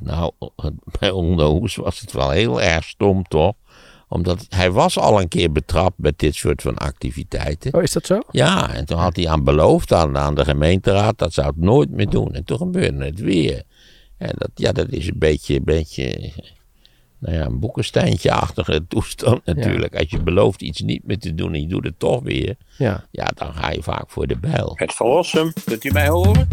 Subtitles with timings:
[0.00, 0.32] Nou,
[0.98, 3.54] bij Onderhoes was het wel heel erg stom, toch?
[4.08, 7.74] Omdat hij was al een keer betrapt met dit soort van activiteiten.
[7.74, 8.20] Oh, is dat zo?
[8.30, 11.90] Ja, en toen had hij aan beloofd aan, aan de gemeenteraad dat zou het nooit
[11.90, 12.34] meer doen.
[12.34, 13.62] En toen gebeurde het weer.
[14.18, 16.32] En dat, ja, dat is een beetje, een beetje
[17.18, 19.96] nou ja, een boekensteintje-achtige toestand natuurlijk.
[19.96, 22.56] Als je belooft iets niet meer te doen en je doet het toch weer.
[22.78, 23.06] Ja.
[23.10, 24.72] Ja, dan ga je vaak voor de bijl.
[24.74, 26.48] Het verlossen, kunt u mij horen?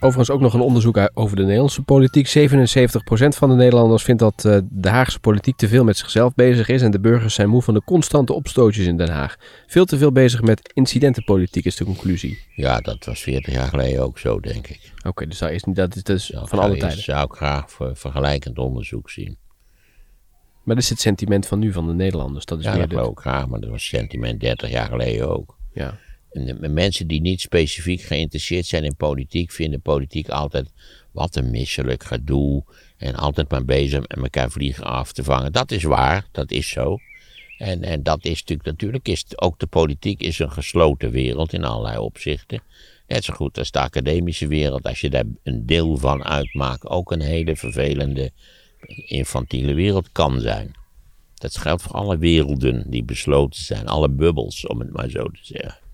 [0.00, 2.28] Overigens ook nog een onderzoek over de Nederlandse politiek.
[2.28, 2.30] 77%
[3.28, 6.82] van de Nederlanders vindt dat uh, de Haagse politiek te veel met zichzelf bezig is.
[6.82, 9.36] En de burgers zijn moe van de constante opstootjes in Den Haag.
[9.66, 12.38] Veel te veel bezig met incidentenpolitiek is de conclusie.
[12.54, 14.92] Ja, dat was 40 jaar geleden ook zo, denk ik.
[15.06, 16.88] Oké, dus dat is, dat is dus van alle tijden.
[16.88, 19.36] Dat zou ik graag voor vergelijkend onderzoek zien.
[20.64, 22.44] Maar dat is het sentiment van nu van de Nederlanders.
[22.44, 25.28] Dat is ja, meer dat geloof ik graag, maar dat was sentiment 30 jaar geleden
[25.28, 25.58] ook.
[25.72, 25.98] Ja.
[26.60, 30.72] Mensen die niet specifiek geïnteresseerd zijn in politiek, vinden politiek altijd
[31.12, 32.64] wat een misselijk gedoe.
[32.96, 35.52] En altijd maar bezig met elkaar vliegen af te vangen.
[35.52, 36.98] Dat is waar, dat is zo.
[37.58, 41.98] En, en dat is natuurlijk, natuurlijk ook de politiek is een gesloten wereld in allerlei
[41.98, 42.62] opzichten.
[43.06, 47.12] Net zo goed als de academische wereld, als je daar een deel van uitmaakt, ook
[47.12, 48.30] een hele vervelende,
[49.06, 50.72] infantiele wereld kan zijn.
[51.34, 55.40] Dat geldt voor alle werelden die besloten zijn, alle bubbels, om het maar zo te
[55.42, 55.87] zeggen.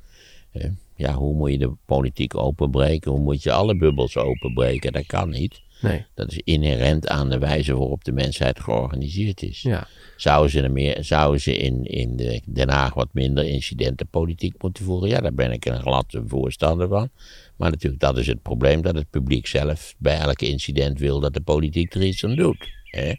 [0.96, 3.10] Ja, hoe moet je de politiek openbreken?
[3.10, 4.92] Hoe moet je alle bubbels openbreken?
[4.92, 5.62] Dat kan niet.
[5.80, 6.04] Nee.
[6.14, 9.62] Dat is inherent aan de wijze waarop de mensheid georganiseerd is.
[9.62, 9.88] Ja.
[10.16, 14.84] Zouden ze, er meer, zouden ze in, in de Den Haag wat minder incidentenpolitiek moeten
[14.84, 15.08] voeren?
[15.08, 17.08] Ja, daar ben ik een gladde voorstander van.
[17.56, 21.34] Maar natuurlijk, dat is het probleem dat het publiek zelf bij elk incident wil dat
[21.34, 22.68] de politiek er iets aan doet.
[22.84, 23.12] Hè?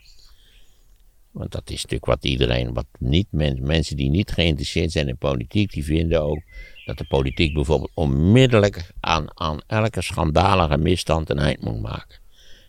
[1.36, 5.72] Want dat is natuurlijk wat iedereen, wat niet, mensen die niet geïnteresseerd zijn in politiek,
[5.72, 6.42] die vinden ook
[6.86, 12.20] dat de politiek bijvoorbeeld onmiddellijk aan, aan elke schandalige misstand een eind moet maken.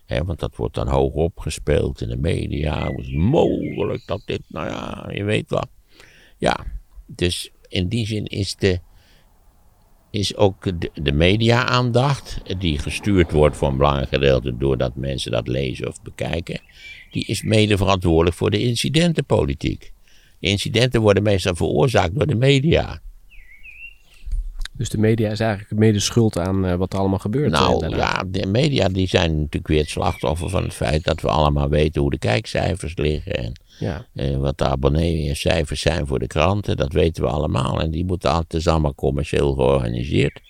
[0.06, 2.86] want dat wordt dan hoog opgespeeld in de media.
[2.86, 5.68] Hoe is het mogelijk dat dit, nou ja, je weet wat.
[6.38, 6.66] Ja,
[7.06, 8.80] dus in die zin is, de,
[10.10, 15.48] is ook de, de media-aandacht, die gestuurd wordt voor een belangrijk gedeelte doordat mensen dat
[15.48, 16.60] lezen of bekijken,
[17.16, 19.92] die is mede verantwoordelijk voor de incidentenpolitiek.
[20.38, 23.00] De incidenten worden meestal veroorzaakt door de media.
[24.72, 27.50] Dus de media is eigenlijk mede schuld aan uh, wat er allemaal gebeurt.
[27.50, 31.20] Nou uh, ja, de media die zijn natuurlijk weer het slachtoffer van het feit dat
[31.20, 33.34] we allemaal weten hoe de kijkcijfers liggen.
[33.34, 34.06] En ja.
[34.12, 37.80] uh, wat de abonneecijfers zijn voor de kranten, dat weten we allemaal.
[37.80, 40.40] En die moeten altijd allemaal commercieel georganiseerd.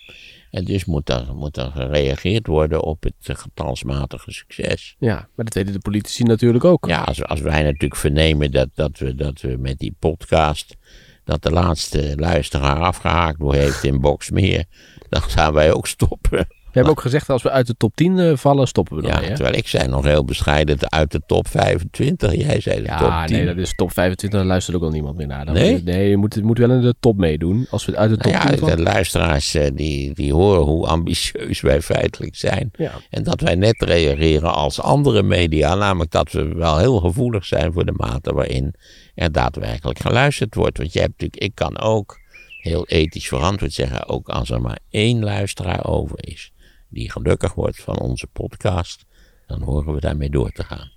[0.51, 4.95] En dus moet er, moet er gereageerd worden op het getalsmatige succes.
[4.99, 6.85] Ja, maar dat weten de politici natuurlijk ook.
[6.85, 10.75] Ja, als, als wij natuurlijk vernemen dat, dat, we, dat we met die podcast
[11.23, 14.65] dat de laatste luisteraar afgehaakt heeft in Boxmeer,
[15.09, 16.47] dan gaan wij ook stoppen.
[16.77, 19.11] We hebben ook gezegd, als we uit de top 10 uh, vallen, stoppen we dan
[19.11, 19.33] ja, mee?
[19.33, 22.35] Terwijl ik zei nog heel bescheiden uit de top 25.
[22.35, 23.37] Jij zei de ja, top 10.
[23.37, 24.39] nee, dat is top 25.
[24.39, 25.45] Daar luistert ook al niemand meer naar.
[25.45, 25.83] Dan Nee?
[25.83, 27.67] nee, je moet, moet wel in de top meedoen.
[27.69, 28.75] Als we uit de top Nou 10 ja, vallen.
[28.75, 32.71] de luisteraars eh, die, die horen hoe ambitieus wij feitelijk zijn.
[32.77, 32.91] Ja.
[33.09, 35.75] En dat wij net reageren als andere media.
[35.75, 38.73] Namelijk dat we wel heel gevoelig zijn voor de mate waarin
[39.15, 40.77] er daadwerkelijk geluisterd wordt.
[40.77, 42.19] Want je hebt natuurlijk, ik kan ook
[42.61, 46.51] heel ethisch verantwoord zeggen, ook als er maar één luisteraar over is,
[46.89, 49.05] die gelukkig wordt van onze podcast,
[49.47, 50.91] dan horen we daarmee door te gaan.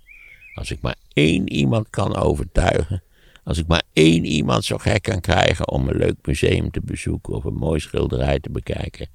[0.54, 3.02] Als ik maar één iemand kan overtuigen,
[3.44, 7.34] als ik maar één iemand zo gek kan krijgen om een leuk museum te bezoeken
[7.34, 9.06] of een mooi schilderij te bekijken,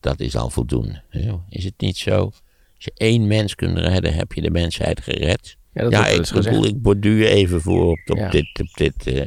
[0.00, 1.02] dat is al voldoende.
[1.48, 2.24] Is het niet zo?
[2.74, 5.56] Als je één mens kunt redden, heb je de mensheid gered.
[5.72, 6.44] Ja, dat ik gezegd.
[6.44, 8.30] bedoel, ik borduur even voor op, op Ja.
[8.30, 9.26] dit, op dit eh,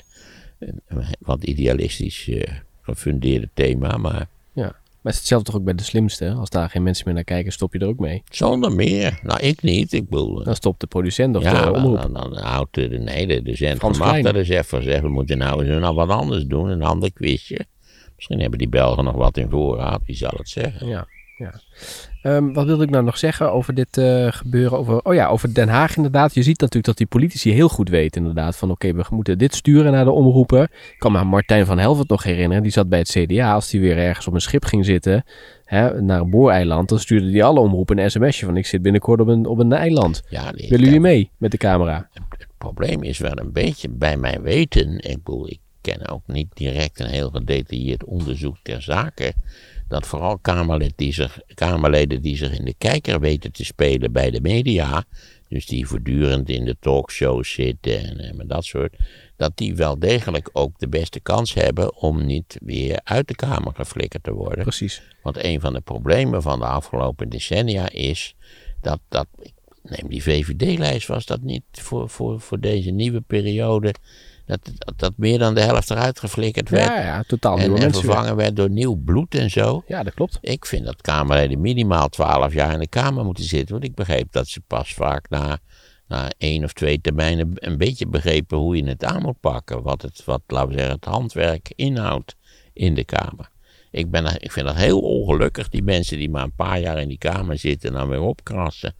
[1.20, 3.98] wat idealistisch eh, gefundeerde thema.
[3.98, 4.76] Maar Ja.
[5.02, 6.32] Maar het is hetzelfde toch ook bij de slimste.
[6.32, 8.24] Als daar geen mensen meer naar kijken, stop je er ook mee.
[8.30, 9.20] zonder meer.
[9.24, 9.94] Nou, ik niet.
[9.94, 10.40] Ik bedoel...
[10.40, 12.02] eh, Dan stopt de producent of ja, de dan, omroep.
[12.02, 14.34] dan, dan houdt de, nee, de docent Magda Klein.
[14.34, 17.66] dus even zeggen, we moeten nou eens nou wat anders doen, een ander quizje.
[18.16, 20.88] Misschien hebben die Belgen nog wat in voorraad, wie zal het zeggen.
[20.88, 21.08] Ja,
[21.42, 21.60] ja.
[22.22, 24.78] Ehm, wat wilde ik nou nog zeggen over dit eh, gebeuren?
[24.78, 26.34] Over, oh ja, over Den Haag inderdaad.
[26.34, 29.56] Je ziet natuurlijk dat die politici heel goed weten inderdaad van oké, we moeten dit
[29.56, 30.64] sturen naar de omroepen.
[30.64, 32.64] Ik kan me Martijn van Helvert nog herinneren.
[32.64, 33.54] Die zat bij het CDA.
[33.54, 35.24] Als die weer ergens op een schip ging zitten,
[35.66, 39.20] hè, naar een booreiland, dan stuurde die alle omroepen een sms'je van ik zit binnenkort
[39.20, 40.22] op een, op een eiland.
[40.30, 42.10] Ja, Willen jullie mee met de camera?
[42.14, 45.10] Het probleem is wel een beetje bij mijn weten.
[45.10, 49.34] Ik bedoel, ik ken ook niet direct een heel gedetailleerd onderzoek ter zake.
[49.92, 54.32] Dat vooral Kamerlid die zich, Kamerleden die zich in de kijker weten te spelen bij
[54.32, 55.04] de media,
[55.48, 58.96] dus die voortdurend in de talkshows zitten en, en dat soort,
[59.38, 63.74] dat die wel degelijk ook de beste kans hebben om niet weer uit de Kamer
[63.76, 64.64] geflikkerd te worden.
[64.64, 65.02] Precies.
[65.24, 68.36] Want een van de problemen van de afgelopen decennia is
[68.82, 69.28] dat, dat
[69.84, 73.94] neem die VVD-lijst, was dat niet voor, voor, voor deze nieuwe periode,
[74.46, 76.88] dat, dat, dat meer dan de helft eruit geflikkerd werd.
[76.88, 77.94] Ja, ja, totaal en, nieuwe en weer.
[77.94, 79.84] vervangen werd door nieuw bloed en zo.
[79.88, 80.38] Ja, dat klopt.
[80.42, 83.72] Ik vind dat Kamerleden minimaal 12 jaar in de Kamer moeten zitten.
[83.72, 85.60] Want ik begreep dat ze pas vaak na,
[86.08, 89.84] na één of twee termijnen een beetje begrepen hoe je het aan moet pakken.
[89.84, 92.36] Wat, het, wat laten we zeggen, het handwerk inhoudt
[92.74, 93.50] in de Kamer.
[93.92, 97.08] Ik, ben, ik vind dat heel ongelukkig, die mensen die maar een paar jaar in
[97.08, 98.96] die Kamer zitten en dan weer opkrassen.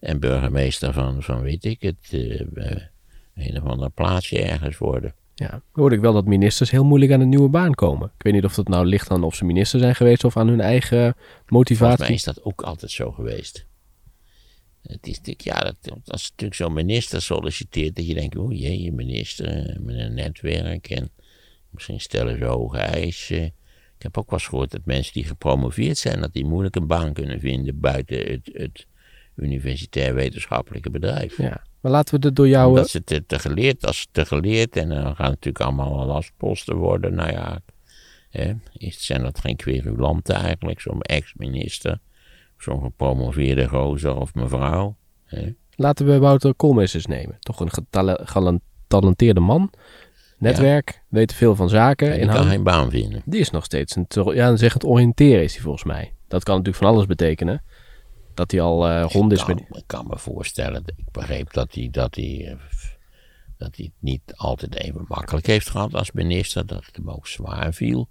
[0.00, 2.82] En burgemeester van, van weet ik het, eh, eh,
[3.38, 5.14] een of ander plaatsje ergens worden.
[5.34, 8.10] Ja, dan hoorde ik wel dat ministers heel moeilijk aan een nieuwe baan komen.
[8.16, 10.48] Ik weet niet of dat nou ligt aan of ze minister zijn geweest of aan
[10.48, 12.14] hun eigen Volgens mij motivatie.
[12.14, 13.66] is dat ook altijd zo geweest.
[14.82, 18.82] Het is natuurlijk, ja, dat, als natuurlijk zo'n minister solliciteert, dat je denkt, oh jee,
[18.82, 21.10] je minister eh, met een netwerk en
[21.70, 23.44] misschien stellen ze hoge eisen.
[23.96, 26.86] Ik heb ook wel eens gehoord dat mensen die gepromoveerd zijn, dat die moeilijk een
[26.86, 28.86] baan kunnen vinden buiten het, het
[29.34, 31.36] universitair wetenschappelijke bedrijf.
[31.36, 32.68] Ja, maar laten we het door jou...
[32.68, 36.06] Omdat eh, ze te, te geleerd, als te geleerd en dan gaan het natuurlijk allemaal
[36.06, 37.14] lastposten worden.
[37.14, 37.60] Nou ja,
[38.30, 41.98] hè, zijn dat geen querulanten eigenlijk, zo'n ex-minister,
[42.58, 44.96] zo'n gepromoveerde gozer of mevrouw.
[45.24, 45.52] Hè?
[45.74, 47.36] Laten we Wouter Koolmees eens nemen.
[47.40, 49.70] Toch een getale- getalenteerde man.
[50.38, 52.12] Netwerk, weet veel van zaken.
[52.12, 53.22] En die kan geen baan vinden.
[53.24, 54.06] Die is nog steeds een...
[54.34, 56.12] Ja, dan zeg het oriënteren is hij volgens mij.
[56.28, 57.62] Dat kan natuurlijk van alles betekenen.
[58.38, 59.78] Dat hij al eh rond is kan, met...
[59.78, 62.56] Ik kan me voorstellen, ik begreep dat hij, dat, hij, eh,
[63.56, 67.26] dat hij het niet altijd even makkelijk heeft gehad als minister, dat het hem ook
[67.26, 68.08] zwaar viel.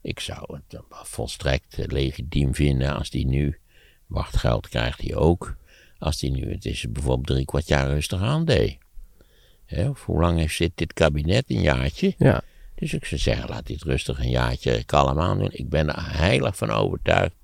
[0.00, 3.58] Ik zou het volstrekt eh, legitiem vinden als hij nu
[4.06, 5.56] wachtgeld krijgt, hij ook.
[5.98, 8.78] Als hij nu het is bijvoorbeeld drie kwart jaar rustig aan deed.
[9.64, 11.44] Hè, of hoe lang zit dit kabinet?
[11.50, 12.14] Een jaartje?
[12.18, 12.42] Ja,
[12.74, 15.52] Dus ik zou zeggen, laat dit rustig een jaartje kalm aan doen.
[15.52, 17.34] Ik ben er heilig van overtuigd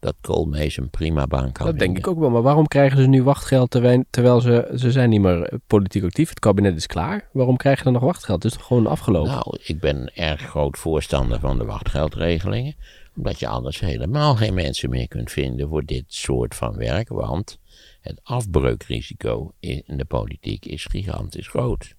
[0.00, 1.98] dat Koolmees een prima baan kan dat denk vinden.
[1.98, 2.30] ik ook wel.
[2.30, 4.72] Maar waarom krijgen ze nu wachtgeld terwijl, terwijl ze...
[4.76, 6.28] Ze zijn niet meer politiek actief.
[6.28, 7.28] Het kabinet is klaar.
[7.32, 8.42] Waarom krijgen ze dan nog wachtgeld?
[8.42, 9.30] Het is toch gewoon afgelopen?
[9.30, 12.76] Nou, ik ben erg groot voorstander van de wachtgeldregelingen.
[13.16, 17.08] Omdat je anders helemaal geen mensen meer kunt vinden voor dit soort van werk.
[17.08, 17.58] Want
[18.00, 21.94] het afbreukrisico in de politiek is gigantisch groot.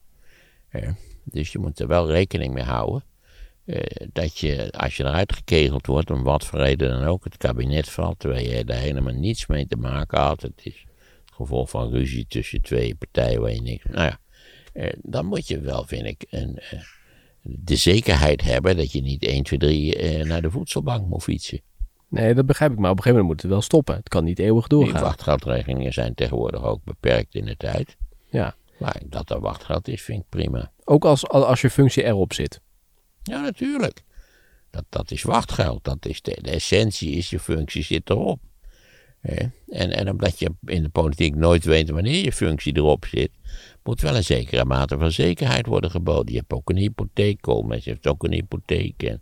[1.23, 3.03] Dus je moet er wel rekening mee houden.
[3.69, 7.37] Eh, dat je, als je eruit gekegeld wordt, om wat voor reden dan ook, het
[7.37, 10.41] kabinet valt, terwijl je er helemaal niets mee te maken had.
[10.41, 10.85] Het is
[11.25, 13.83] het gevolg van ruzie tussen twee partijen waar je niks.
[13.89, 14.19] Nou ja,
[14.73, 16.79] eh, dan moet je wel, vind ik, een, eh,
[17.41, 21.61] de zekerheid hebben dat je niet 1, 2, 3 eh, naar de voedselbank moet fietsen.
[22.07, 22.77] Nee, dat begrijp ik.
[22.77, 23.95] Maar op een gegeven moment moet het wel stoppen.
[23.95, 25.01] Het kan niet eeuwig Die doorgaan.
[25.01, 27.97] wachtgeldregelingen zijn tegenwoordig ook beperkt in de tijd.
[28.29, 28.55] Ja.
[28.77, 30.71] Maar dat er wachtgeld is, vind ik prima.
[30.83, 32.61] Ook als, als je functie erop zit.
[33.29, 34.03] Ja, natuurlijk.
[34.69, 35.83] Dat, dat is wachtgeld.
[35.83, 38.39] Dat is de, essentie is je functie zit erop.
[39.21, 43.31] En, en omdat je in de politiek nooit weet wanneer je functie erop zit,
[43.83, 46.33] moet wel een zekere mate van zekerheid worden geboden.
[46.33, 49.17] Je hebt ook een hypotheek, Koolmees heeft ook een hypotheek.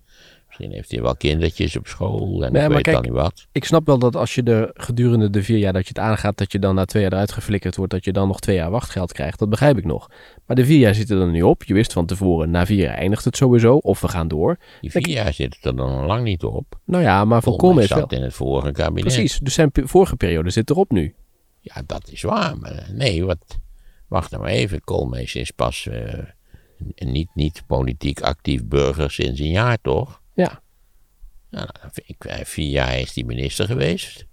[0.58, 3.22] Misschien heeft hij wel kindertjes op school en Nee, ik maar weet kijk, dan niet
[3.22, 3.48] wat.
[3.52, 6.38] Ik snap wel dat als je er gedurende de vier jaar dat je het aangaat,
[6.38, 8.72] dat je dan na twee jaar eruit geflikkerd wordt, dat je dan nog twee jaar
[8.72, 9.40] wachtgeld krijgt.
[9.40, 10.10] Dat begrijp ik nog.
[10.46, 11.64] Maar de vier jaar zitten er nu op.
[11.64, 13.76] Je wist van tevoren, na vier jaar eindigt het sowieso.
[13.76, 14.58] Of we gaan door.
[14.82, 16.80] Die vier jaar zitten er dan lang niet op.
[16.86, 17.82] Nou ja, maar wel.
[17.82, 19.14] zat in het vorige kabinet.
[19.14, 19.40] Precies.
[19.40, 21.16] Dus zijn vorige periode zit erop nu.
[21.60, 22.58] Ja, dat is waar.
[22.58, 23.60] Maar eh, nee, wat,
[24.08, 24.82] wacht nou maar even.
[24.84, 26.24] Koolmees is pas eh,
[26.96, 30.22] niet, niet politiek actief burger sinds een jaar, toch?
[30.38, 30.62] Ja.
[31.50, 31.68] Nou,
[32.06, 34.26] ik, eh, vier jaar is hij minister geweest.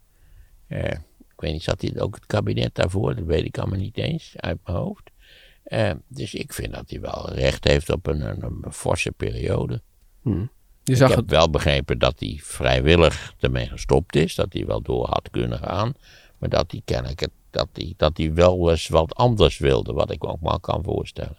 [0.66, 0.90] Eh,
[1.28, 3.14] ik weet niet, zat hij ook het kabinet daarvoor?
[3.14, 5.10] Dat weet ik allemaal niet eens uit mijn hoofd.
[5.64, 9.82] Eh, dus ik vind dat hij wel recht heeft op een, een, een forse periode.
[10.82, 11.30] Je Ik zag heb het.
[11.30, 14.34] wel begrepen dat hij vrijwillig ermee gestopt is.
[14.34, 15.92] Dat hij wel door had kunnen gaan.
[16.38, 19.92] Maar dat hij kennelijk het, dat hij, dat hij wel eens wat anders wilde.
[19.92, 21.36] Wat ik me ook maar kan voorstellen.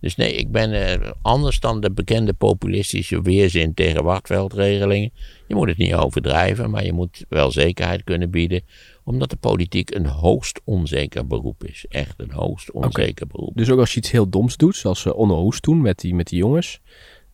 [0.00, 5.12] Dus nee, ik ben eh, anders dan de bekende populistische weerzin tegen wachtveldregelingen.
[5.48, 8.62] Je moet het niet overdrijven, maar je moet wel zekerheid kunnen bieden.
[9.04, 11.84] Omdat de politiek een hoogst onzeker beroep is.
[11.88, 13.52] Echt een hoogst onzeker beroep.
[13.54, 16.14] Dus ook als je iets heel doms doet, zoals uh, Onno Hoes toen met die,
[16.14, 16.80] met die jongens,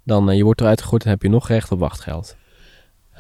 [0.03, 2.37] dan uh, je wordt eruit gegooid en heb je nog recht op wachtgeld.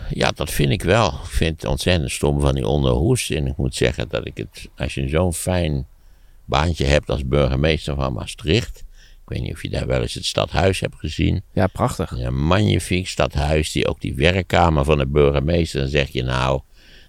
[0.09, 1.09] Ja, dat vind ik wel.
[1.09, 3.31] Ik vind het ontzettend stom van die onderhoes.
[3.31, 5.87] En ik moet zeggen dat ik het, als je zo'n fijn
[6.45, 8.85] baantje hebt als burgemeester van Maastricht,
[9.27, 11.43] Ik weet niet of je daar wel eens het stadhuis hebt gezien.
[11.53, 12.11] Ja, prachtig.
[12.11, 15.81] Een magnifiek stadhuis, die ook die werkkamer van de burgemeester.
[15.81, 16.61] Dan zeg je nou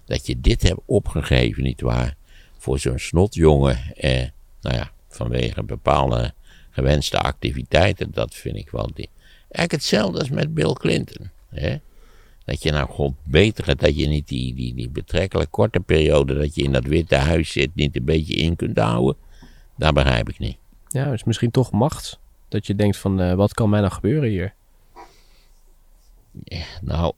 [0.04, 2.16] dat je dit hebt opgegeven, nietwaar?
[2.56, 3.94] Voor zo'n snotjongen.
[3.94, 4.26] Eh,
[4.60, 6.32] nou ja, vanwege bepaalde
[6.70, 8.10] gewenste activiteiten.
[8.12, 8.90] Dat vind ik wel.
[8.94, 9.08] Die...
[9.40, 11.30] Eigenlijk hetzelfde als met Bill Clinton.
[11.48, 11.76] Hè?
[12.44, 16.54] Dat je nou god beter dat je niet die, die, die betrekkelijk korte periode dat
[16.54, 19.16] je in dat witte huis zit, niet een beetje in kunt houden.
[19.76, 20.56] Dat begrijp ik niet.
[20.88, 22.18] Ja, is misschien toch macht.
[22.48, 24.54] Dat je denkt van, eh, wat kan mij nou gebeuren hier?
[26.44, 27.12] Ja, nou,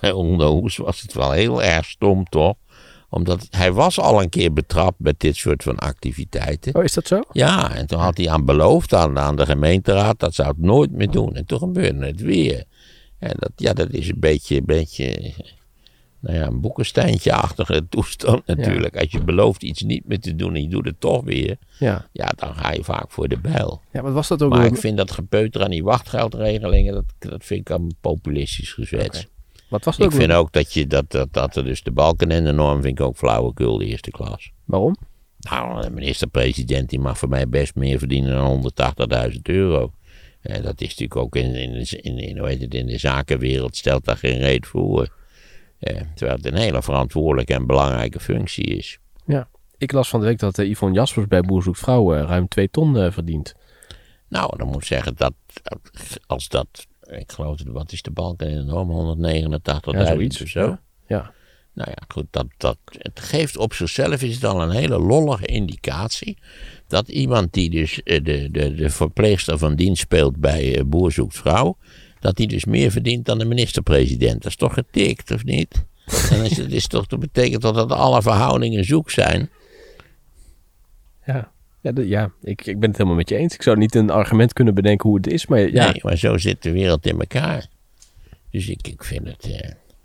[0.00, 2.54] bij Onderhoes was het wel heel erg stom, toch?
[3.10, 6.74] Omdat hij was al een keer betrapt met dit soort van activiteiten.
[6.74, 7.20] Oh, is dat zo?
[7.32, 10.92] Ja, en toen had hij aan beloofd aan, aan de gemeenteraad dat zou het nooit
[10.92, 11.34] meer doen.
[11.34, 12.64] En toen gebeurde het weer.
[13.18, 15.34] En dat, ja, dat is een beetje, een beetje
[16.20, 18.96] nou ja, een boekensteintje-achtige toestand natuurlijk.
[18.96, 21.56] Als je belooft iets niet meer te doen en je doet het toch weer.
[21.78, 22.08] Ja.
[22.12, 23.80] Ja, dan ga je vaak voor de bijl.
[23.92, 24.50] Ja, wat was dat ook?
[24.50, 29.26] Maar ik vind dat gepeuter aan die wachtgeldregelingen, dat, dat vind ik een populistisch gezwets.
[29.68, 31.90] Wat was dat Ik ook vind ook dat, je, dat, dat, dat er dus de
[31.90, 34.50] balken en de norm vind ik ook flauwekul de eerste klas.
[34.64, 34.96] Waarom?
[35.38, 38.72] Nou, de minister-president die mag voor mij best meer verdienen dan
[39.32, 39.92] 180.000 euro.
[40.40, 43.76] En dat is natuurlijk ook in, in, in, in, hoe heet het, in de zakenwereld
[43.76, 45.16] stelt daar geen reet voor.
[45.78, 48.98] Eh, terwijl het een hele verantwoordelijke en belangrijke functie is.
[49.26, 49.48] Ja.
[49.78, 52.70] Ik las van de week dat eh, Yvonne Jaspers bij Boer Zoekt eh, ruim 2
[52.70, 53.54] ton eh, verdient.
[54.28, 55.32] Nou, dan moet ik zeggen dat
[56.26, 59.16] als dat, ik geloof, wat is de balk in de norm?
[59.16, 59.20] 189.000
[59.82, 60.42] Ja, zoiets.
[60.42, 60.60] of zo.
[60.60, 60.80] Ja.
[61.06, 61.32] Ja.
[61.72, 65.46] Nou ja, goed, dat, dat, het geeft op zichzelf is het al een hele lollige
[65.46, 66.38] indicatie.
[66.86, 71.76] Dat iemand die dus de, de, de verpleegster van dienst speelt bij Boer Zoekt Vrouw,
[72.20, 74.42] dat die dus meer verdient dan de minister-president.
[74.42, 75.84] Dat is toch getikt, of niet?
[76.30, 79.50] En is, het is toch, dat betekent toch dat alle verhoudingen zoek zijn?
[81.26, 82.32] Ja, ja, de- ja.
[82.42, 83.54] Ik, ik ben het helemaal met je eens.
[83.54, 85.84] Ik zou niet een argument kunnen bedenken hoe het is, maar ja.
[85.90, 87.66] Nee, maar zo zit de wereld in elkaar.
[88.50, 89.52] Dus ik, ik vind het, eh,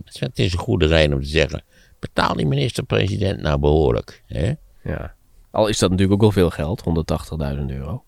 [0.03, 1.63] het is- het is een goede reden om te zeggen,
[1.99, 4.23] betaal die minister-president nou behoorlijk.
[4.27, 4.53] Hè?
[4.83, 5.13] ja.
[5.51, 8.03] Al is dat natuurlijk ook wel veel geld, 180.000 euro.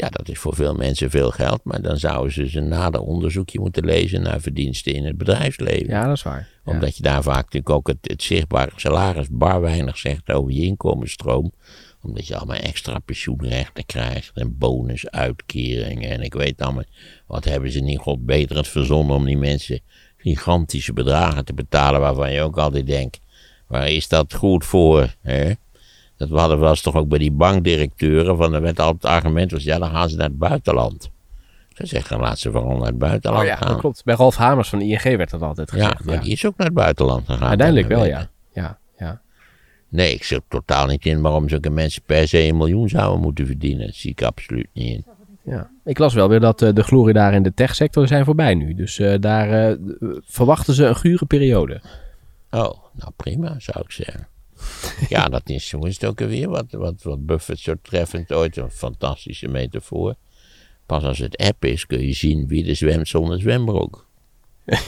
[0.00, 3.60] Ja, dat is voor veel mensen veel geld, maar dan zouden ze een nader onderzoekje
[3.60, 5.88] moeten lezen naar verdiensten in het bedrijfsleven.
[5.88, 6.48] Ja, dat is waar.
[6.64, 6.72] Ja.
[6.72, 10.62] Omdat je daar vaak natuurlijk ook het, het zichtbare salaris bar weinig zegt over je
[10.62, 11.52] inkomensstroom.
[12.02, 16.84] Omdat je allemaal extra pensioenrechten krijgt en bonusuitkeringen en ik weet allemaal,
[17.26, 19.80] wat hebben ze niet god beter het verzonnen om die mensen
[20.16, 23.20] gigantische bedragen te betalen waarvan je ook altijd denkt,
[23.66, 25.14] waar is dat goed voor?
[25.20, 25.52] Hè?
[26.28, 29.50] Dat hadden we was toch ook bij die bankdirecteuren, van er werd altijd het argument
[29.50, 31.10] was, ja dan gaan ze naar het buitenland.
[31.72, 33.68] Ze zeggen, laat ze vooral naar het buitenland Oh ja, gaan.
[33.68, 34.04] dat klopt.
[34.04, 36.04] Bij Ralf Hamers van ING werd dat altijd Ja, gezegd.
[36.04, 37.48] maar die is ook naar het buitenland gegaan.
[37.48, 38.28] Uiteindelijk wel, ja.
[38.52, 39.20] Ja, ja.
[39.88, 43.46] Nee, ik er totaal niet in waarom zulke mensen per se een miljoen zouden moeten
[43.46, 43.86] verdienen.
[43.86, 45.04] Dat zie ik absoluut niet in.
[45.52, 45.70] ja.
[45.84, 48.74] Ik las wel weer dat eh, de glorie daar in de techsector zijn voorbij nu.
[48.74, 49.76] Dus eh, daar eh,
[50.24, 51.80] verwachten ze een gure periode.
[52.50, 54.28] Oh, nou prima, zou ik zeggen.
[55.08, 56.48] Ja, dat is, hoe is het ook alweer?
[56.48, 60.14] Wat, wat, wat Buffett zo treffend ooit, een fantastische metafoor.
[60.86, 64.08] Pas als het app is, kun je zien wie er zwemt zonder zwembroek.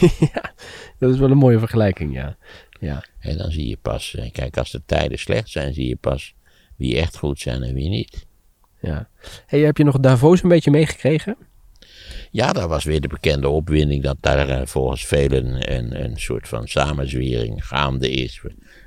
[0.98, 2.36] Dat is wel een mooie vergelijking, ja.
[2.80, 5.96] Ja, En dan zie je pas, eh, kijk, als de tijden slecht zijn, zie je
[5.96, 6.34] pas
[6.76, 8.26] wie echt goed zijn en wie niet.
[8.80, 9.08] ja.
[9.46, 11.36] Hey, heb je nog Davos een beetje meegekregen?
[12.30, 16.48] Ja, dat was weer de bekende opwinding dat daar eh, volgens velen een, een soort
[16.48, 18.42] van samenzwering gaande is.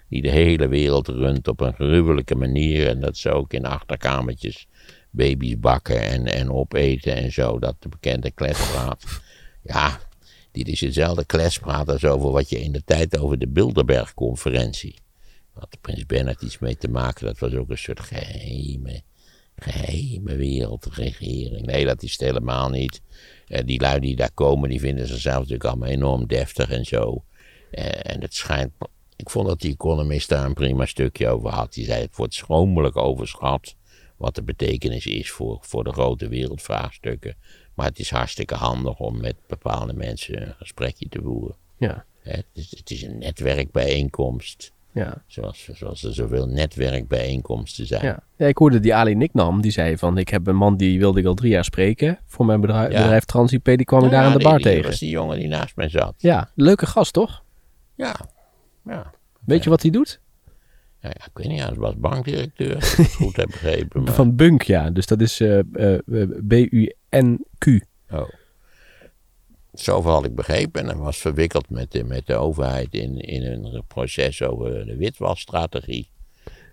[0.10, 2.88] Die de hele wereld runt op een gruwelijke manier.
[2.88, 4.68] En dat ze ook in achterkamertjes
[5.10, 7.60] baby's bakken en, en opeten en zo.
[7.60, 9.04] Dat de bekende kletspraat.
[9.68, 10.00] Ja,
[10.52, 14.96] dit is hetzelfde kletspraat als over wat je in de tijd over de Bilderberg-conferentie.
[15.54, 17.26] Had de prins Bernhard iets mee te maken.
[17.26, 19.02] Dat was ook een soort geheime,
[19.56, 21.66] geheime wereldregering.
[21.66, 23.02] Nee, dat is het helemaal niet.
[23.48, 27.24] Eh, die lui die daar komen, die vinden zichzelf natuurlijk allemaal enorm deftig en zo.
[27.72, 28.72] Eh, en het schijnt.
[29.16, 31.74] Ik vond dat die Economist daar een prima stukje over had.
[31.74, 33.76] Die zei: het wordt schromelijk overschat.
[34.18, 37.36] Wat de betekenis is voor, voor de grote wereldvraagstukken.
[37.74, 41.56] Maar het is hartstikke handig om met bepaalde mensen een gesprekje te voeren.
[41.78, 44.72] Ja, Het, is, het is een netwerkbijeenkomst.
[44.92, 45.24] ja.
[45.28, 48.04] Zoals, zoals er zoveel netwerkbijeenkomsten zijn.
[48.06, 48.20] Ja.
[48.38, 50.18] ja, ik hoorde die Ali Niknam, die zei van...
[50.18, 52.20] ik heb een man die wilde ik al drie jaar spreken...
[52.26, 53.02] voor mijn bedrijf, Ja.
[53.02, 54.90] bedrijf TransIP, die kwam ik daar aan de bar die tegen.
[54.90, 56.14] was die jongen die naast mij zat.
[56.18, 57.44] Ja, leuke gast toch?
[57.96, 58.16] Ja,
[58.86, 59.14] ja.
[59.46, 60.20] Weet je wat hij doet?
[61.06, 64.04] Ja, ja, ik weet niet, hij was bankdirecteur, als ik het goed heb begrepen.
[64.04, 64.90] Maar, Van Bunk, ja.
[64.90, 67.86] Dus dat is eh, eh, eh, B-U-N-Q.
[68.12, 68.30] oh.
[69.74, 73.44] Zoveel had ik begrepen en hij was verwikkeld met de, met de overheid in, in
[73.44, 76.10] een proces over de witwasstrategie.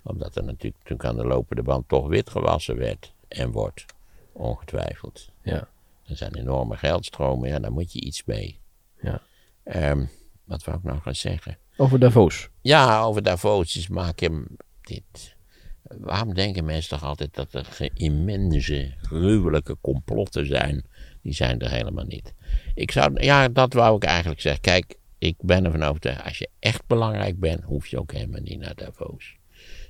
[0.02, 3.84] Omdat er natuurlijk, natuurlijk aan de lopende band toch wit gewassen werd en wordt.
[4.32, 5.30] ongetwijfeld.
[5.42, 5.68] Ja.
[6.06, 8.58] Er zijn enorme geldstromen, ja, daar moet je iets mee.
[9.00, 9.22] Ja.
[9.62, 10.04] Ehm,
[10.44, 11.58] wat wou ik nou gaan zeggen?
[11.76, 12.48] Over Davos.
[12.60, 14.46] Ja, over Davos is maak je hem
[14.80, 15.36] dit.
[15.82, 20.84] Waarom denken mensen toch altijd dat er immense, gruwelijke complotten zijn?
[21.22, 22.34] Die zijn er helemaal niet.
[22.74, 24.60] Ik zou, ja, dat wou ik eigenlijk zeggen.
[24.60, 28.58] Kijk, ik ben ervan overtuigd, als je echt belangrijk bent, hoef je ook helemaal niet
[28.58, 29.36] naar Davos.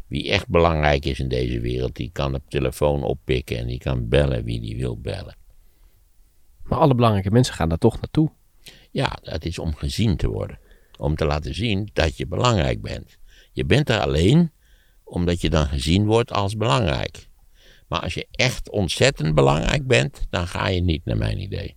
[0.06, 4.08] Wie echt belangrijk is in deze wereld, die kan de telefoon oppikken en die kan
[4.08, 5.36] bellen wie die wil bellen.
[6.62, 8.30] Maar alle belangrijke mensen gaan daar toch naartoe.
[8.90, 10.58] Ja, dat is om gezien te worden.
[11.02, 13.18] Om te laten zien dat je belangrijk bent.
[13.52, 14.50] Je bent er alleen
[15.04, 17.28] omdat je dan gezien wordt als belangrijk.
[17.88, 21.76] Maar als je echt ontzettend belangrijk bent, dan ga je niet, naar mijn idee.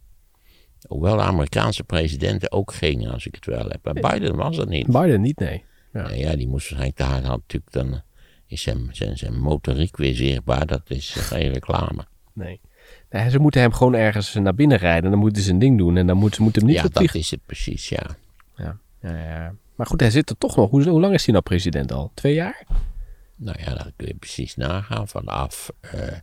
[0.87, 3.79] Hoewel de Amerikaanse presidenten ook gingen, als ik het wel heb.
[3.83, 4.87] Maar Biden was er niet.
[4.87, 5.63] Biden niet, nee.
[5.93, 6.01] Ja.
[6.01, 8.01] Nou ja, die moest waarschijnlijk daar had natuurlijk dan
[8.47, 10.65] is zijn, zijn, zijn motoriek weer zichtbaar.
[10.65, 12.05] Dat is geen reclame.
[12.33, 12.59] nee.
[13.09, 15.09] Nee, ze moeten hem gewoon ergens naar binnen rijden.
[15.09, 15.97] Dan moeten ze een ding doen.
[15.97, 18.17] En dan moeten ze moeten hem niet ja, dat is het precies, ja.
[18.55, 18.79] Ja.
[19.75, 20.69] Maar goed, hij zit er toch nog.
[20.69, 22.11] Hoe, hoe lang is hij nou president al?
[22.13, 22.65] Twee jaar?
[23.35, 25.07] Nou ja, dat kun je precies nagaan.
[25.07, 26.17] Vanaf eh,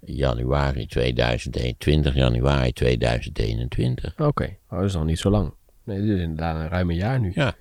[0.00, 4.18] januari 2001, 20 januari 2021.
[4.18, 5.54] Oké, oh, dat is nog niet zo lang.
[5.84, 7.32] Nee, dit is inderdaad een ruim een jaar nu.
[7.34, 7.54] Ja.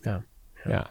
[0.00, 0.24] Ja.
[0.64, 0.90] Ja.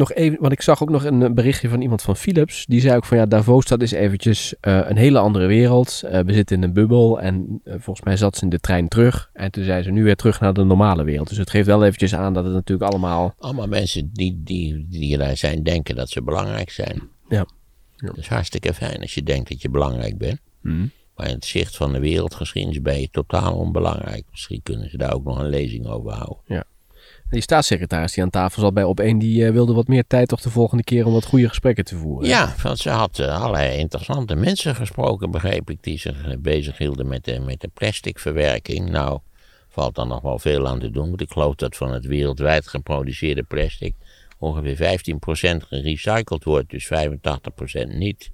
[0.00, 2.66] Nog even, want ik zag ook nog een berichtje van iemand van Philips.
[2.66, 6.02] Die zei ook van ja, Davos dat is eventjes eh, een hele andere wereld.
[6.04, 8.88] Eh, we zitten in een bubbel en eh, volgens mij zat ze in de trein
[8.88, 9.30] terug.
[9.32, 11.28] En toen zei ze nu weer terug naar de normale wereld.
[11.28, 13.34] Dus het geeft wel eventjes aan dat het natuurlijk allemaal...
[13.38, 17.02] Allemaal mensen die, die, die daar zijn, denken dat ze belangrijk zijn.
[17.28, 17.46] Ja.
[17.96, 20.40] Dat is hartstikke fijn als je denkt dat je belangrijk bent.
[20.60, 20.86] Mhm.
[21.16, 24.24] Maar in het zicht van de wereldgeschiedenis ben je totaal onbelangrijk.
[24.30, 26.64] Misschien kunnen ze daar ook nog een lezing over houden.
[27.30, 30.28] Die staatssecretaris die aan tafel zat bij op één, die eh, wilde wat meer tijd
[30.28, 32.28] toch de volgende keer om wat goede gesprekken te voeren.
[32.28, 37.08] Ja, want ze had eh, allerlei interessante mensen gesproken, begreep ik, die zich eh, bezighielden
[37.08, 38.90] met de, met de plasticverwerking.
[38.90, 39.18] Nou,
[39.68, 42.68] valt dan nog wel veel aan te doen, want ik geloof dat van het wereldwijd
[42.68, 43.94] geproduceerde plastic
[44.38, 45.00] ongeveer
[45.56, 46.90] 15% gerecycled wordt, dus 85%
[47.86, 48.30] niet.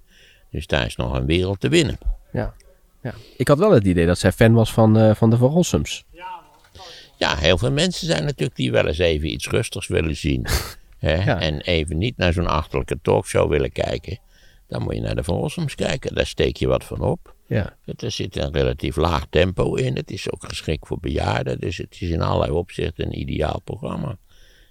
[0.51, 1.99] Dus daar is nog een wereld te winnen.
[2.33, 2.55] Ja.
[3.03, 3.15] ja.
[3.37, 6.05] Ik had wel het idee dat zij fan was van, van de Van Rossums.
[7.17, 10.47] Ja, heel veel mensen zijn natuurlijk die wel eens even iets rustigs willen zien.
[10.99, 11.41] hè, Ja.
[11.41, 14.19] En even niet naar zo'n achterlijke talkshow willen kijken.
[14.69, 17.35] Dan moet je naar de Van Rossums kijken, daar steek je wat van op.
[17.47, 17.77] Ja.
[17.85, 19.97] Het- Er zit een relatief laag tempo in.
[19.97, 21.61] Het is ook geschikt voor bejaarden.
[21.61, 24.17] Dus het is in allerlei opzichten een ideaal programma.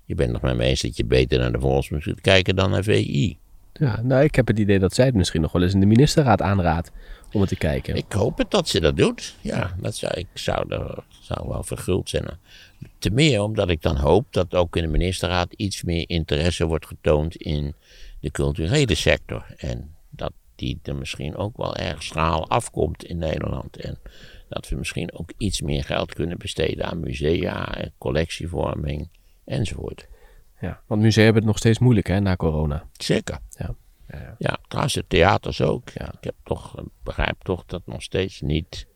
[0.05, 2.69] Je bent nog met me eens dat je beter naar de Volksmond moet kijken dan
[2.69, 3.37] naar VI.
[3.73, 4.01] ja.
[4.03, 6.41] Nou, ik heb het idee dat zij het misschien nog wel eens in de ministerraad
[6.41, 6.91] aanraadt
[7.31, 7.95] om het te kijken.
[7.95, 9.35] Ik hoop het dat ze dat doet.
[9.41, 12.25] Ja, dat zou, ik zou, er, zou wel verguld zijn.
[12.99, 16.85] Te meer omdat ik dan hoop dat ook in de ministerraad iets meer interesse wordt
[16.85, 17.73] getoond in
[18.19, 19.45] de culturele sector.
[19.57, 23.77] En dat die er misschien ook wel erg schraal afkomt in Nederland.
[23.77, 23.97] En
[24.49, 29.09] dat we misschien ook iets meer geld kunnen besteden aan musea, collectievorming
[29.45, 30.07] enzovoort.
[30.61, 30.81] Ja.
[30.87, 32.87] Want musea hebben het nog steeds moeilijk hè, na corona.
[32.93, 33.39] Zeker.
[33.49, 33.75] Ja.
[34.37, 35.89] Ja, trouwens de theaters ook.
[35.89, 36.05] Ja.
[36.13, 38.87] Ik heb toch, begrijp toch dat nog steeds niet,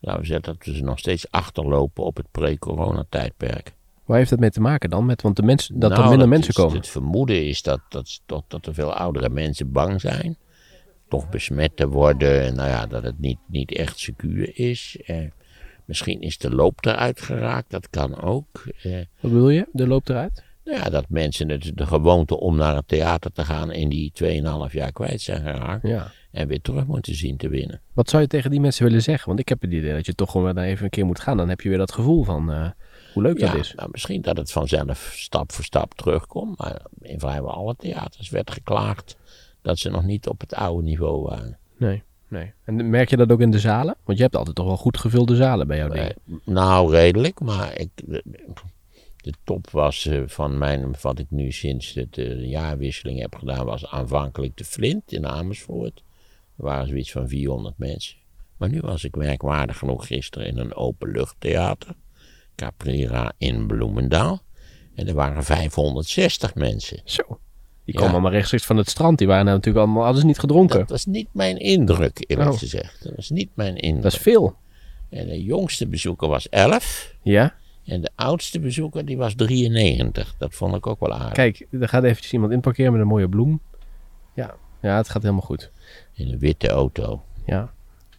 [0.00, 3.74] laten we zeggen, dat we ze nog steeds achterlopen op het pre-corona-tijdperk.
[4.04, 5.06] Waar heeft dat mee te maken dan?
[5.06, 6.76] Met, want de mensen, dat Nou, er minder dat mensen is- komen.
[6.76, 10.36] Het vermoeden is dat, dat, dat, dat er veel oudere mensen bang zijn.
[11.08, 12.42] Toch besmet te worden.
[12.44, 14.96] En nou ja, dat het niet, niet echt secuur is.
[15.04, 15.16] Eh,
[15.84, 17.70] misschien is de loop eruit geraakt.
[17.70, 18.64] Dat kan ook.
[18.82, 19.68] Eh, Wat bedoel je?
[19.72, 20.44] De loopt eruit?
[20.64, 24.12] Nou ja, dat mensen het, de gewoonte om naar het theater te gaan in die
[24.68, 25.86] 2,5 jaar kwijt zijn geraakt.
[25.86, 26.10] Ja.
[26.30, 27.80] En weer terug moeten zien te winnen.
[27.92, 29.28] Wat zou je tegen die mensen willen zeggen?
[29.28, 31.36] Want ik heb het idee dat je toch gewoon weer even een keer moet gaan.
[31.36, 32.70] Dan heb je weer dat gevoel van eh,
[33.14, 33.72] hoe leuk Ja, dat is.
[33.76, 36.58] nou, misschien dat het vanzelf stap voor stap terugkomt.
[36.58, 39.16] Maar in vrijwel alle theaters werd geklaagd
[39.62, 41.58] dat ze nog niet op het oude niveau waren.
[41.76, 42.52] Nee, nee.
[42.64, 43.96] En merk je dat ook in de zalen?
[44.04, 46.04] Want je hebt altijd toch wel goed gevulde zalen bij jouw ding.
[46.04, 47.90] Eh, nou, redelijk, maar ik,
[49.20, 53.66] de, top was eh, van mijn, wat ik nu sinds de, de jaarwisseling heb gedaan,
[53.66, 56.02] was aanvankelijk de Flint in Amersfoort.
[56.58, 58.16] Er waren zoiets van 400 mensen.
[58.56, 61.94] Maar nu was ik merkwaardig genoeg gisteren in een openluchttheater,
[62.56, 64.42] Caprera in Bloemendaal.
[64.94, 67.00] En er waren 560 mensen.
[67.04, 67.22] Zo.
[67.84, 68.00] Die Ja.
[68.00, 69.18] komen allemaal rechtstreeks van het strand.
[69.18, 70.78] Die waren natuurlijk allemaal, hadden ze niet gedronken.
[70.78, 72.58] Dat was niet mijn indruk, eerlijk Oh.
[72.58, 73.02] gezegd.
[73.04, 74.02] Dat was niet mijn indruk.
[74.02, 74.56] Dat is veel.
[75.10, 77.14] En de jongste bezoeker was 11.
[77.22, 77.54] Ja?
[77.90, 80.34] En de oudste bezoeker die was 93.
[80.38, 81.32] Dat vond ik ook wel aardig.
[81.32, 83.60] Kijk, er gaat eventjes iemand inparkeren met een mooie bloem.
[84.34, 85.70] Ja, ja het gaat helemaal goed.
[86.14, 87.22] In een witte auto.
[87.46, 87.72] Ja.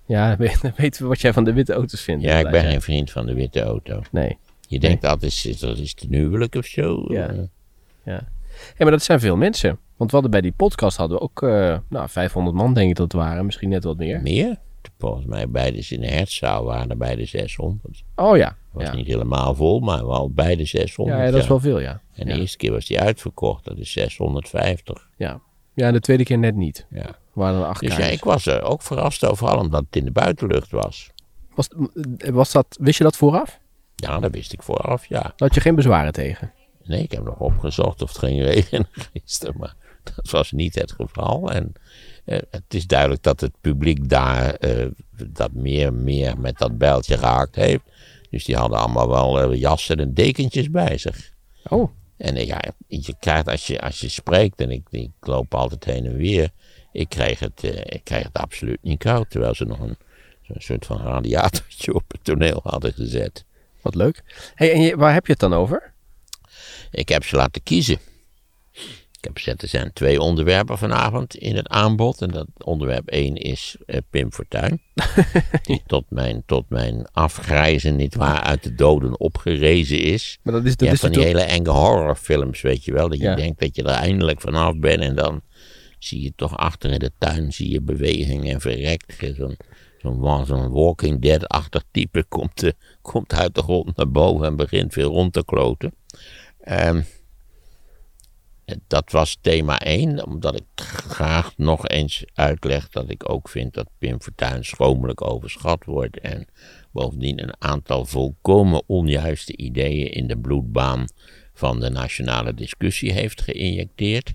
[0.06, 2.24] Ja, dan weten we wat jij van de witte auto's vindt.
[2.24, 4.02] Ja, ik ben geen vriend van de witte auto.
[4.12, 4.38] Nee.
[4.68, 7.06] Je denkt altijd, is- dat is de huwelijk of zo.
[7.08, 7.28] Ja.
[7.28, 7.38] Eh,
[8.04, 8.28] Ja.
[8.58, 9.70] Hey, maar dat zijn veel mensen.
[9.98, 12.96] Want we hadden bij die podcast hadden we ook uh, nou, 500 man, denk ik
[12.96, 13.46] dat het waren.
[13.46, 14.22] Misschien net wat meer.
[14.22, 14.60] Meer?
[14.98, 18.04] Volgens mij bij de, in de hertzaal waren er bij de 600.
[18.16, 18.58] Oh ja.
[18.72, 18.94] Was ja.
[18.94, 21.18] niet helemaal vol, maar wel bij de 600.
[21.18, 22.02] Ja, ja, dat is wel veel, ja.
[22.14, 25.10] En de eerste keer was die uitverkocht, dat is 650.
[25.18, 25.42] Ja.
[25.74, 26.86] ja, en de tweede keer net niet.
[26.90, 27.20] Ja.
[27.34, 30.06] Waren er acht Dus ja, ik was er ook verrast over, vooral omdat het in
[30.06, 31.10] de buitenlucht was.
[31.54, 31.68] was,
[32.32, 33.60] was dat, wist je dat vooraf?
[33.96, 35.22] Ja, dat wist ik vooraf, ja.
[35.22, 36.54] Daar had je geen bezwaren tegen?
[36.84, 40.92] Nee, ik heb nog opgezocht of het ging regenen gisteren, maar dat was niet het
[40.92, 41.52] geval.
[41.52, 41.74] En
[42.26, 44.88] eh, het is duidelijk dat het publiek daar eh,
[45.28, 47.84] dat meer, meer met dat bijltje gehakt heeft.
[48.32, 51.34] Dus die hadden allemaal wel eh, jassen en dekentjes bij zich.
[51.64, 55.56] Oh, En eh, ja, je krijgt als je, als je spreekt, en ik, ik loop
[55.56, 56.50] altijd heen en weer,
[56.92, 59.30] ik krijg het, eh, ik krijg het absoluut niet koud.
[59.30, 59.98] Terwijl ze nog een
[60.58, 63.46] soort van radiatortje op het toneel hadden gezet.
[63.82, 64.24] wat leuk.
[64.56, 65.94] Hey, en je, waar heb je het dan over?
[66.92, 68.00] Ik heb ze laten kiezen.
[69.22, 72.22] Ik heb gezegd, er zijn twee onderwerpen vanavond in het aanbod.
[72.22, 74.82] En dat onderwerp één is eh, Pim Fortuyn.
[75.64, 80.40] die tot mijn, tot mijn afgrijzen, nietwaar, uit de doden opgerezen is.
[80.44, 83.10] Maar dat is, dat is van die hele enge horrorfilms, weet je wel.
[83.10, 83.36] Dat je Ja.
[83.36, 85.02] denkt dat je er eindelijk vanaf bent.
[85.02, 85.42] En dan
[86.00, 89.16] zie je toch achter in de tuin zie je beweging en verrekt.
[89.36, 89.58] Zo'n
[90.02, 94.94] zo'n zo'n Walking Dead-achtig type komt, eh, komt uit de grond naar boven en begint
[94.94, 95.94] weer rond te kloten.
[96.62, 97.02] Ehm,
[98.88, 103.90] dat was thema 1, omdat ik graag nog eens uitleg dat ik ook vind dat
[103.98, 106.20] Pim Fortuyn schromelijk overschat wordt.
[106.20, 106.48] En
[106.92, 111.06] bovendien een aantal volkomen onjuiste ideeën in de bloedbaan
[111.54, 114.34] van de nationale discussie heeft geïnjecteerd.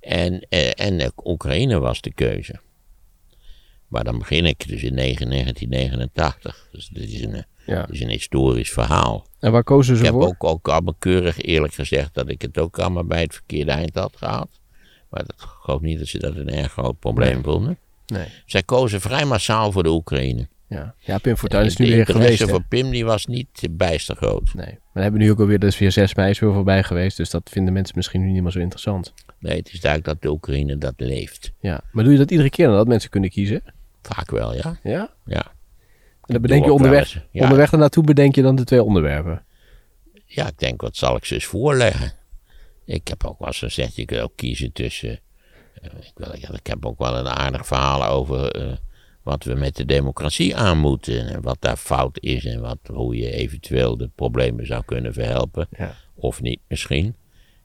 [0.00, 2.60] En, eh, en eh, Oekraïne was de keuze.
[3.88, 6.68] Maar dan begin ik dus in 9 1989.
[6.72, 7.82] Dus dit is een, Ja.
[7.82, 9.26] dit is een historisch verhaal.
[9.40, 10.26] En waar kozen ze Ik heb voor?
[10.26, 13.94] ook, ook allemaal keurig eerlijk gezegd dat ik het ook allemaal bij het verkeerde eind
[13.94, 14.48] had gehad.
[15.10, 17.78] Maar dat, ik geloof niet dat ze dat een erg groot probleem vonden.
[18.06, 18.26] Nee.
[18.46, 20.48] Zij kozen vrij massaal voor de Oekraïne.
[20.68, 22.40] Ja, ja Pim Fortuyn is nu de weer interesse geweest.
[22.40, 22.48] hè?
[22.48, 24.54] voor Pim die was niet bijster groot.
[24.54, 26.82] Nee, maar dan hebben we nu ook alweer, dus weer 6 mei is weer voorbij
[26.82, 27.16] geweest.
[27.16, 29.12] Dus dat vinden mensen misschien nu niet meer zo interessant.
[29.38, 31.52] Nee, het is duidelijk dat de Oekraïne dat leeft.
[31.60, 33.62] Ja, maar doe je dat iedere keer dan dat mensen kunnen kiezen?
[34.02, 34.78] Vaak wel, ja.
[34.82, 35.10] Ja?
[35.24, 35.52] Ja,
[36.26, 37.42] En dan bedenk je onderweg, ja.
[37.42, 39.44] onderweg ernaartoe bedenk je dan de twee onderwerpen.
[40.26, 42.12] ja ik denk, wat zal ik ze eens voorleggen?
[42.84, 45.20] Ik heb ook wel eens gezegd, je kunt ook kiezen tussen...
[45.74, 48.72] eh, ik, wil, ik heb ook wel een aardig verhaal over eh,
[49.22, 51.28] wat we met de democratie aan moeten.
[51.28, 55.68] En wat daar fout is en wat, hoe je eventueel de problemen zou kunnen verhelpen.
[55.78, 55.94] Ja.
[56.14, 57.16] Of niet misschien.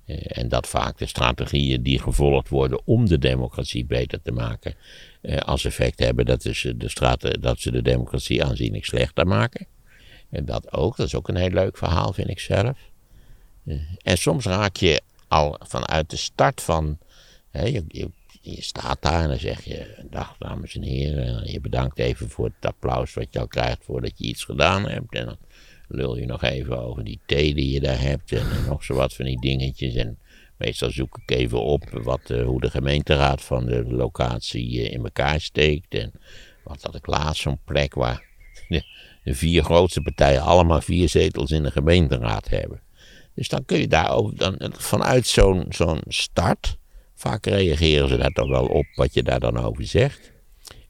[0.06, 4.76] Eh, en dat vaak de strategieën die gevolgd worden om de democratie beter te maken,
[5.36, 9.68] als effect hebben dat, ze de strate- dat ze de democratie aanzienlijk slechter maken.
[10.30, 12.78] En dat ook, dat is ook een heel leuk verhaal, vind ik zelf.
[13.66, 16.98] Eh, en soms raak je al vanuit de start van.
[17.50, 21.26] Hè, je, je, staat daar en dan zeg je: Dag dames en heren.
[21.26, 24.90] En je bedankt even voor het applaus wat je al krijgt voordat je iets gedaan
[24.90, 25.16] hebt.
[25.16, 25.38] En dan
[25.88, 28.32] lul je nog even over die thee die je daar hebt.
[28.32, 29.96] En, nog zo wat van die dingetjes.
[29.96, 30.18] En
[30.58, 35.04] meestal zoek ik even op wat, eh, hoe de gemeenteraad van de locatie eh, in
[35.04, 35.94] elkaar steekt.
[35.94, 36.12] En
[36.64, 38.26] wat had ik laatst zo'n plek waar
[38.68, 38.84] de,
[39.24, 42.82] vier grootste partijen allemaal vier zetels in de gemeenteraad hebben.
[43.34, 46.78] Dus dan kun je daarover, dan, vanuit zo'n zo'n start,
[47.16, 50.32] vaak reageren ze daar toch wel op wat je daar dan over zegt.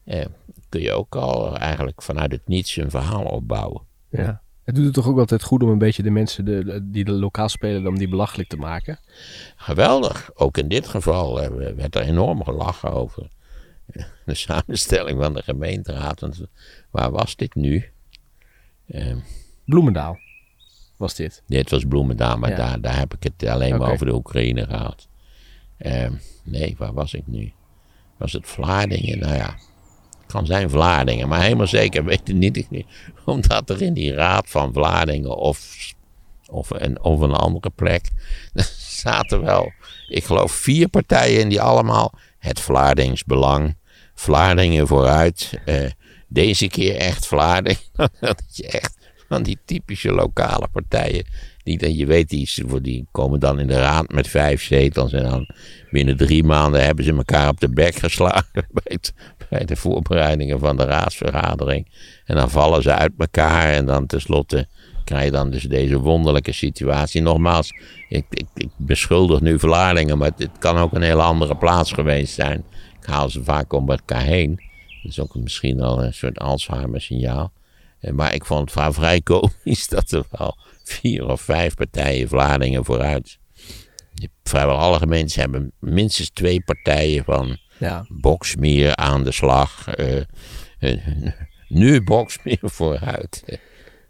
[0.04, 0.24] Eh,
[0.68, 3.82] kun je ook al eigenlijk vanuit het niets een verhaal opbouwen.
[4.10, 4.42] Ja.
[4.68, 7.04] Het doet het toch ook altijd goed om een beetje de mensen de, de- die
[7.04, 8.98] er lokaal spelen, om die belachelijk te maken.
[9.56, 10.30] Geweldig.
[10.34, 13.28] Ook in dit geval eh, werd er enorm gelachen over
[14.24, 16.20] de samenstelling van de gemeenteraad.
[16.20, 16.40] Want
[16.90, 17.84] waar was dit nu?
[18.86, 19.16] Eh,
[19.64, 20.18] Bloemendaal
[20.96, 21.42] was dit.
[21.46, 22.56] dit was Bloemendaal, maar Ja.
[22.56, 25.08] daar, daar heb ik het alleen maar over de Oekraïne gehad.
[25.76, 26.10] Eh,
[26.44, 27.52] nee, waar was ik nu?
[28.16, 29.18] Was het Vlaardingen?
[29.18, 29.56] Nou ja,
[30.28, 32.86] kan zijn Vlaardingen, maar helemaal zeker weet ik niet.
[33.24, 35.76] Omdat er in die raad van Vlaardingen of,
[36.46, 38.10] of, een, of een andere plek
[39.04, 39.72] zaten wel,
[40.08, 43.76] ik geloof, vier partijen in die allemaal het Vlaardings Belang,
[44.14, 45.90] Vlaardingen vooruit, eh,
[46.28, 47.80] deze keer echt Vlaardingen.
[48.20, 48.96] dat je echt
[49.28, 51.26] van die typische lokale partijen,
[51.68, 52.50] die, dat je weet, die,
[52.82, 55.48] die komen dan in de raad met vijf zetels en dan
[55.90, 58.44] binnen drie maanden hebben ze elkaar op de bek geslagen
[58.82, 59.14] bij, het-
[59.48, 61.86] bij de voorbereidingen van de raadsvergadering.
[62.24, 64.66] En dan vallen ze uit elkaar en dan tenslotte
[65.04, 67.22] krijg je dan dus deze wonderlijke situatie.
[67.22, 67.70] Nogmaals,
[68.08, 72.34] ik, ik, ik beschuldig nu Vlaardingen, maar het kan ook een hele andere plaats geweest
[72.34, 72.64] zijn.
[73.00, 74.60] Ik haal ze vaak om elkaar heen.
[75.02, 77.52] Dat is ook misschien al een soort Alzheimer signaal.
[78.00, 82.28] Eh, Maar ik vond het vrij- vrij komisch dat er wel vier of vijf partijen
[82.28, 83.38] Vlaardingen vooruit
[84.42, 88.06] Vrijwel alle gemeentes hebben minstens twee partijen van Ja.
[88.08, 89.88] Boksmeer aan de slag.
[89.88, 90.16] eh,
[90.78, 90.98] eh,
[91.68, 93.58] nu Boksmeer vooruit.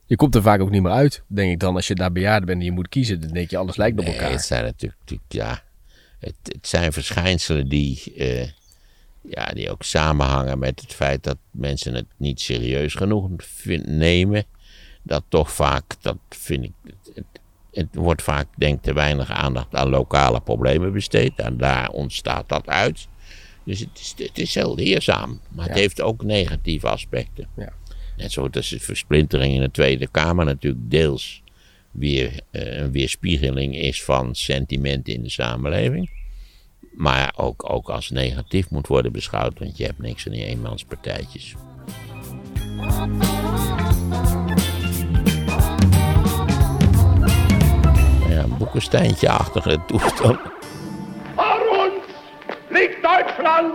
[0.05, 1.75] Je komt er vaak ook niet meer uit, denk ik dan.
[1.75, 4.05] Als je daar bejaarde bent en je moet kiezen, dan denk je alles lijkt op
[4.05, 4.31] Nee, elkaar.
[4.31, 5.63] het zijn natuurlijk, natuurlijk, ja,
[6.19, 8.13] het, het zijn verschijnselen die,
[9.23, 13.31] ja, die ook samenhangen met het feit dat mensen het niet serieus genoeg
[13.85, 14.45] nemen.
[15.03, 16.73] Dat toch vaak, dat vind ik,
[17.73, 21.33] het, wordt vaak denk ik te weinig aandacht aan lokale problemen besteed.
[21.37, 23.09] En daar ontstaat dat uit.
[23.65, 27.49] Dus het is, het is heel leerzaam, maar het heeft ook negatieve aspecten.
[27.57, 27.73] Ja.
[28.17, 31.43] Net zoals de versplintering in de Tweede Kamer natuurlijk deels
[31.91, 36.11] weer eh, een weerspiegeling is van sentimenten in de samenleving.
[36.93, 41.55] Maar ook, ook als negatief moet worden beschouwd, want je hebt niks aan die eenmanspartijtjes.
[48.29, 50.39] Ja, een boekensteintje-achtige toestand.
[51.35, 52.05] Vor uns
[52.69, 53.75] liegt Deutschland,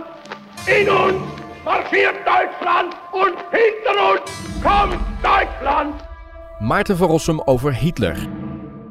[0.66, 1.22] in uns
[1.64, 4.30] marschiert Deutschland und hinter uns
[4.62, 5.94] kommt Deutschland.
[6.58, 8.16] Maarten van Rossum over Hitler.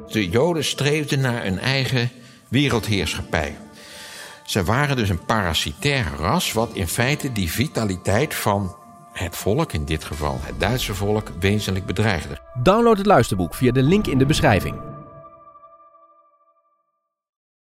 [0.07, 2.09] De Joden streefden naar een eigen
[2.47, 3.55] wereldheerschappij.
[4.43, 8.75] Ze waren dus een parasitair ras, wat in feite die vitaliteit van
[9.13, 12.37] het volk, in dit geval het Duitse volk, wezenlijk bedreigde.
[12.53, 14.92] Download het luisterboek via de link in de beschrijving.